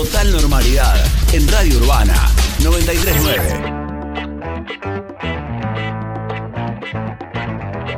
[0.00, 0.96] Total normalidad
[1.34, 3.79] en Radio Urbana 939.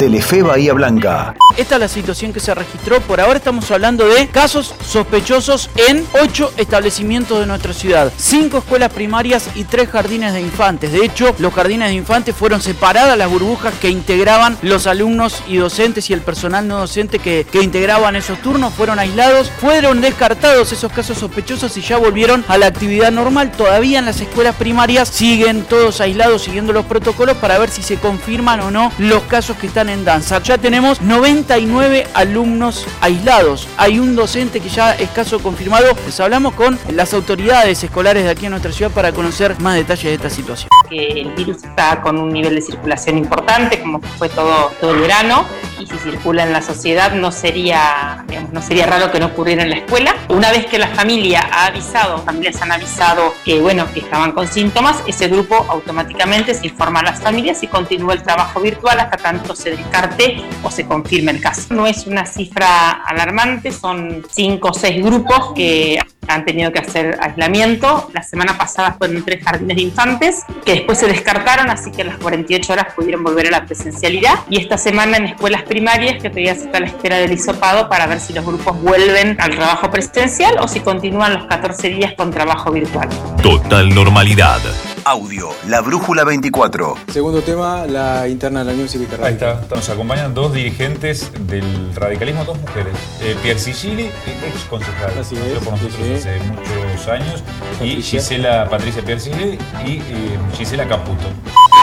[0.02, 1.36] Telefe Bahía Blanca.
[1.56, 3.00] Esta es la situación que se registró.
[3.02, 8.12] Por ahora estamos hablando de casos sospechosos en ocho establecimientos de nuestra ciudad.
[8.16, 10.91] Cinco escuelas primarias y tres jardines de infantes.
[10.91, 15.59] De hecho, los jardines de infantes fueron separadas las burbujas que integraban los alumnos y
[15.59, 18.74] docentes y el personal no docente que, que integraban esos turnos.
[18.74, 19.52] Fueron aislados.
[19.60, 23.52] Fueron descartados esos casos sospechosos y ya volvieron a la actividad normal.
[23.52, 27.98] Todavía en las escuelas primarias siguen todos aislados siguiendo los protocolos para ver si se
[27.98, 33.69] confirman o no los casos que están en Ya tenemos 99 alumnos aislados.
[33.77, 35.95] Hay un docente que ya es caso confirmado.
[36.06, 40.05] Les hablamos con las autoridades escolares de aquí en nuestra ciudad para conocer más detalles
[40.05, 40.70] de esta situación.
[40.91, 45.45] el virus está con un nivel de circulación importante, como fue todo, todo el verano,
[45.82, 49.64] y si circula en la sociedad no sería, digamos, no sería raro que no ocurriera
[49.64, 50.14] en la escuela.
[50.28, 54.46] Una vez que la familia ha avisado, familias han avisado que, bueno, que estaban con
[54.46, 59.16] síntomas, ese grupo automáticamente se informa a las familias y continúa el trabajo virtual hasta
[59.16, 61.74] tanto se descarte o se confirme el caso.
[61.74, 65.98] No es una cifra alarmante, son cinco o seis grupos que
[66.28, 68.10] han tenido que hacer aislamiento.
[68.12, 72.06] La semana pasada fueron tres jardines de infantes que después se descartaron, así que a
[72.06, 74.34] las 48 horas pudieron volver a la presencialidad.
[74.48, 77.88] Y esta semana en escuelas primarias que todavía se está a la espera del hisopado
[77.88, 82.12] para ver si los grupos vuelven al trabajo presencial o si continúan los 14 días
[82.14, 83.09] con trabajo virtual.
[83.42, 84.60] Total normalidad.
[85.04, 86.94] Audio, La Brújula 24.
[87.12, 89.60] Segundo tema, la interna de la Unión Cívica Ahí está.
[89.69, 92.94] Nos acompañan dos dirigentes del radicalismo, dos mujeres.
[93.20, 96.28] Eh, Pierre Sigili, ex concejal, Así es, por nosotros sí, sí.
[96.28, 97.42] hace muchos años,
[97.80, 98.20] y Patricia.
[98.20, 101.26] Gisela, Patricia Pierre Sigili y eh, Gisela Caputo.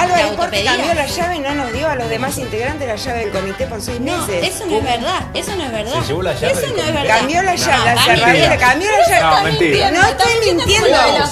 [0.01, 3.31] Álvaro cambió la llave y no nos dio a los demás integrantes la llave del
[3.31, 4.55] comité por seis No, meses.
[4.55, 6.01] eso no es verdad, eso no es verdad.
[6.01, 7.17] Se llevó la llave Eso no es verdad.
[7.17, 9.21] Cambió la llave, No, la cerradura, cambió la llave.
[9.35, 9.91] No, mentira.
[9.91, 10.87] No estoy mintiendo.
[10.89, 11.23] No,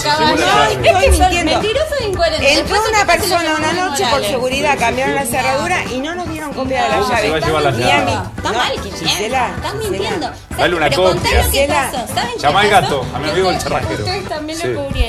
[0.64, 1.44] estoy mintiendo.
[1.46, 2.54] Mentiroso e incoherente.
[2.60, 6.84] Entró una persona una noche por seguridad, cambiaron la cerradura y no nos dieron copia
[6.84, 8.14] de la llave.
[8.38, 10.32] Está mal que Estás mintiendo.
[10.58, 11.04] Dale una copia.
[11.14, 11.90] contá lo que Gisela.
[11.92, 12.08] pasó.
[12.14, 14.04] ¿Saben qué Llama al gato, a mi amigo el charrajero.
[14.04, 15.07] Ustedes también lo cubrieron.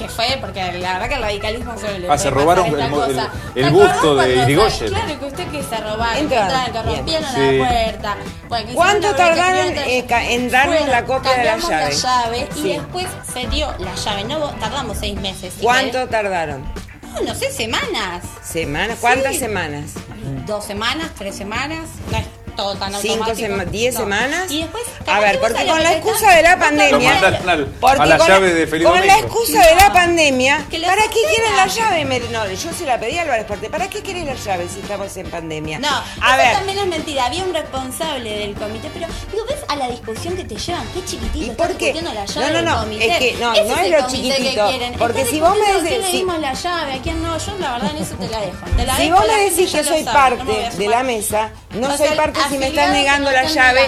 [0.00, 2.80] Que fue porque la verdad que el radicalismo le Ah, se puede robaron pasar el
[2.80, 4.88] el- ¿Te el acordás busto de Irigoyen?
[4.88, 6.50] Claro que usted que se robaron, que Entraron.
[6.66, 7.40] entraron, que rompieron Sí.
[7.58, 8.16] la puerta.
[8.48, 11.70] Bueno, ¿Cuánto tardaron, eh, en darnos Bueno, la copia de la llave?
[11.84, 14.24] la llave y después se dio la llave.
[14.24, 15.52] No tardamos seis meses.
[15.54, 15.60] ¿sí?
[15.62, 16.64] ¿Cuánto tardaron?
[17.02, 18.24] No, no sé, semanas.
[18.42, 18.96] ¿Semanas?
[19.02, 19.40] ¿Cuántas Sí.
[19.40, 19.90] semanas?
[20.46, 21.88] Dos semanas, tres semanas.
[22.10, 22.26] No es
[22.60, 23.46] todo tan ¿Cinco automático.
[23.48, 24.00] sema- diez No.
[24.00, 24.50] semanas?
[24.50, 27.20] Y después, A ver, porque con la excusa de la pandemia-
[27.80, 31.20] Porque a la con llave de Felipe Con la excusa de la pandemia, ¿para qué
[31.28, 32.04] quieren la llave?
[32.04, 33.70] Me- no, yo se la pedí a Álvarez Corte.
[33.70, 35.78] ¿Para qué querés la llave si estamos en pandemia?
[35.78, 36.52] No, a eso ver.
[36.52, 37.26] también es mentira.
[37.26, 40.86] Había un responsable del comité, pero digo, ¿ves a la discusión que te llevan?
[40.92, 41.46] Qué chiquitito.
[41.52, 41.92] ¿Y por qué?
[41.92, 43.06] discutiendo la llave No, no, no, comité.
[43.10, 44.94] es que no, Ese no es es el lo chiquitito, quieren.
[44.98, 46.92] porque si vos me decís- ¿A quién si- le dimos la llave?
[46.94, 47.38] ¿A quién no?
[47.38, 48.96] Yo la verdad en eso te la dejo.
[48.96, 52.66] Si vos me decís que soy parte de la mesa, no soy parte si me
[52.66, 53.82] están negando la llave.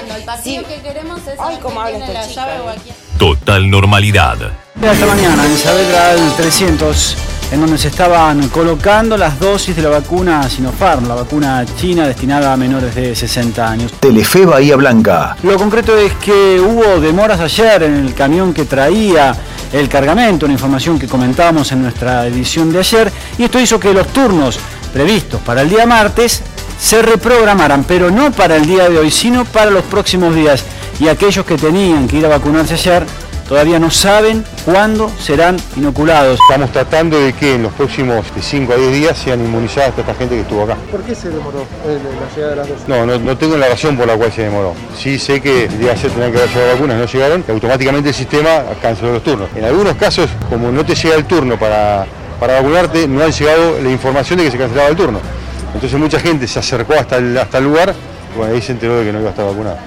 [0.44, 2.94] El que queremos es Ay, cómo habla esta la chica.
[3.18, 4.36] Total normalidad.
[4.80, 7.16] Esta mañana en Saavedra 300,
[7.52, 12.52] en donde se estaban colocando las dosis de la vacuna Sinopharm, la vacuna china destinada
[12.52, 13.92] a menores de 60 años.
[13.98, 15.36] Telefe Bahía Blanca.
[15.42, 19.34] Lo concreto es que hubo demoras ayer en el camión que traía
[19.72, 23.92] el cargamento, una información que comentábamos en nuestra edición de ayer, y esto hizo que
[23.92, 24.58] los turnos
[24.92, 26.42] previstos para el día martes
[26.82, 30.64] se reprogramaran, pero no para el día de hoy, sino para los próximos días.
[30.98, 33.06] Y aquellos que tenían que ir a vacunarse ayer
[33.48, 36.40] todavía no saben cuándo serán inoculados.
[36.40, 40.14] Estamos tratando de que en los próximos 5 a 10 días sean inmunizadas toda esta
[40.14, 40.76] gente que estuvo acá.
[40.90, 42.88] ¿Por qué se demoró la llegada de las dosis?
[42.88, 44.74] No, no, no tengo la razón por la cual se demoró.
[44.98, 48.08] Sí sé que el día ayer tenían que haber llegado vacunas, no llegaron, y automáticamente
[48.08, 49.48] el sistema canceló los turnos.
[49.54, 52.06] En algunos casos, como no te llega el turno para,
[52.40, 55.20] para vacunarte, no han llegado la información de que se cancelaba el turno.
[55.74, 57.94] Entonces mucha gente se acercó hasta el, hasta el lugar
[58.34, 59.78] y bueno, ahí se enteró de que no iba a estar vacunado.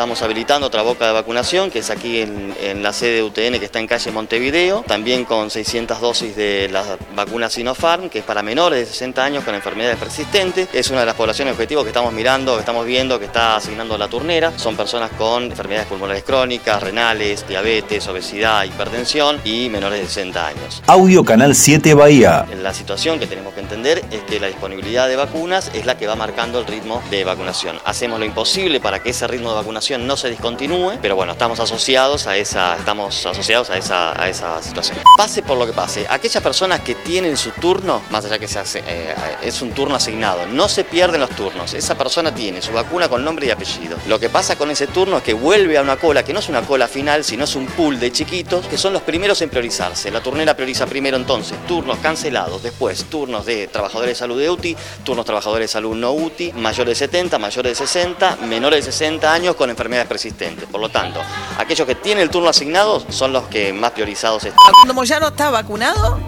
[0.00, 3.58] Estamos habilitando otra boca de vacunación, que es aquí en, en la sede de UTN,
[3.58, 6.82] que está en calle Montevideo, también con 600 dosis de la
[7.14, 10.68] vacuna Sinopharm, que es para menores de 60 años con enfermedades persistentes.
[10.72, 13.98] Es una de las poblaciones objetivos que estamos mirando, que estamos viendo, que está asignando
[13.98, 14.56] la turnera.
[14.56, 20.82] Son personas con enfermedades pulmonares crónicas, renales, diabetes, obesidad, hipertensión y menores de 60 años.
[20.86, 22.46] Audio Canal 7 Bahía.
[22.62, 26.16] La situación que tenemos entender es que la disponibilidad de vacunas es la que va
[26.16, 27.78] marcando el ritmo de vacunación.
[27.84, 31.60] Hacemos lo imposible para que ese ritmo de vacunación no se discontinúe, pero bueno, estamos
[31.60, 34.98] asociados a esa, estamos asociados a esa, a esa situación.
[35.16, 38.58] Pase por lo que pase, aquellas personas que tienen su turno, más allá que se
[38.58, 41.72] hace, eh, es un turno asignado, no se pierden los turnos.
[41.72, 43.96] Esa persona tiene su vacuna con nombre y apellido.
[44.08, 46.48] Lo que pasa con ese turno es que vuelve a una cola, que no es
[46.48, 50.10] una cola final, sino es un pool de chiquitos que son los primeros en priorizarse.
[50.10, 54.76] La turnera prioriza primero entonces turnos cancelados, después turnos de trabajadores de salud de UTI,
[55.04, 59.32] turnos trabajadores de salud no UTI, mayores de 70, mayores de 60, menores de 60
[59.32, 60.66] años con enfermedades persistentes.
[60.68, 61.20] Por lo tanto,
[61.58, 64.58] aquellos que tienen el turno asignado son los que más priorizados están.
[64.66, 66.18] ¿Facundo Moyano está vacunado?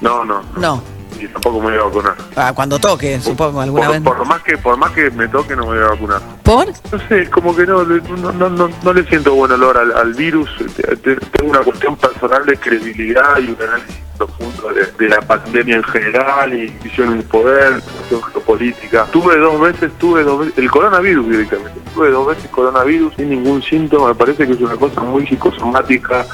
[0.00, 0.42] No, no.
[0.56, 0.82] No.
[1.20, 2.14] Y tampoco me voy a vacunar.
[2.34, 4.02] Ah, cuando toque, supongo, alguna Por, vez.
[4.02, 6.20] por más que por más que me toque no me voy a vacunar.
[6.42, 6.66] ¿Por?
[6.68, 10.12] No sé, como que no, no, no, no, no le siento buen olor al, al
[10.14, 10.50] virus.
[10.76, 15.20] Te- te- Tengo una cuestión personal de credibilidad y un análisis profundo de, de la
[15.20, 19.04] pandemia en general y visión del poder, cuestión geopolítica.
[19.06, 21.80] Tuve dos veces, tuve dos veces, el coronavirus directamente.
[21.94, 24.08] Tuve dos veces coronavirus sin ningún síntoma.
[24.08, 26.26] Me parece que es una cosa muy psicosomática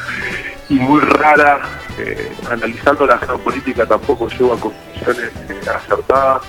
[0.69, 1.61] y muy rara.
[1.99, 6.43] Eh, analizando la geopolítica tampoco llego a conclusiones eh, acertadas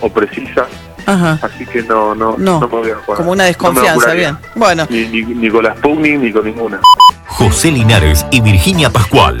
[0.00, 0.68] o precisas.
[1.04, 1.38] Ajá.
[1.42, 3.18] Así que no, no, No, no me voy a jugar.
[3.18, 4.36] Como una desconfianza, bien.
[4.54, 4.86] Bueno.
[4.90, 6.80] Ni, ni, ni con la Sputnik ni con ninguna.
[7.26, 9.40] José Linares y Virginia Pascual.